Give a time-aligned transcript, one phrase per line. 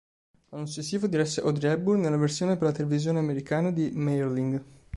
[0.49, 4.63] L'anno successivo diresse Audrey Hepburn nella versione per la televisione americana di "Mayerling".